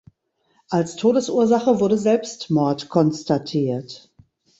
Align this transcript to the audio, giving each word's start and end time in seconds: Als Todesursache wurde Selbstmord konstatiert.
Als 0.71 0.95
Todesursache 0.95 1.79
wurde 1.79 1.95
Selbstmord 1.95 2.89
konstatiert. 2.89 4.11